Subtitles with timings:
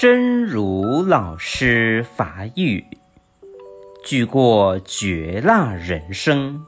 [0.00, 2.86] 真如老师法语，
[4.02, 6.64] 举过绝辣人生，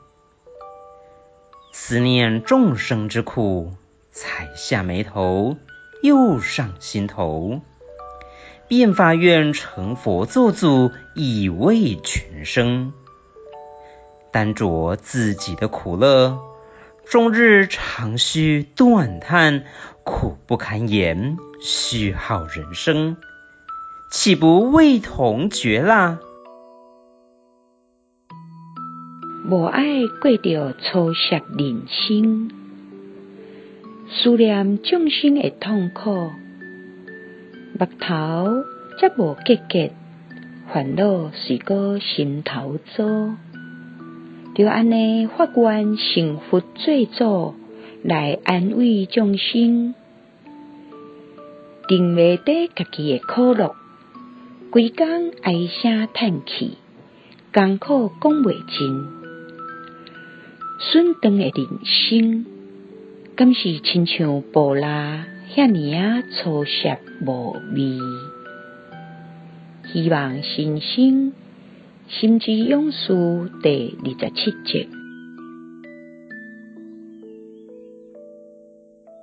[1.73, 3.73] 思念众生之苦，
[4.11, 5.57] 才下眉头，
[6.03, 7.63] 又上心头。
[8.69, 12.93] 便发愿成佛作祖，以慰群生。
[14.31, 16.39] 单着自己的苦乐，
[17.05, 19.65] 终日长吁短叹，
[20.05, 23.17] 苦不堪言，虚耗人生，
[24.11, 26.19] 岂不味同绝辣？
[29.51, 32.51] 无爱过着粗俗人生，
[34.09, 36.31] 思念众生的痛苦，
[37.79, 38.65] 目头
[38.99, 39.93] 则无结结，
[40.73, 43.37] 烦恼随阁心头做。
[44.55, 47.55] 就按呢发愿成佛作祖，
[48.03, 49.95] 来安慰众生，
[51.89, 53.75] 顶袂得家己的苦乐，
[54.71, 55.07] 规工
[55.43, 56.77] 唉声叹气，
[57.51, 59.07] 艰苦讲袂尽，
[60.79, 62.45] 顺当的人生，
[63.35, 66.89] 敢是亲像布拉遐尼啊粗俗
[67.25, 67.99] 无味？
[69.91, 71.33] 希望新生
[72.09, 73.13] 心之勇士
[73.63, 75.02] 第二十七集。